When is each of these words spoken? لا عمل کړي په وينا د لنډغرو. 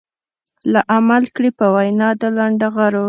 لا 0.73 0.81
عمل 0.95 1.23
کړي 1.35 1.49
په 1.59 1.65
وينا 1.75 2.09
د 2.21 2.23
لنډغرو. 2.37 2.99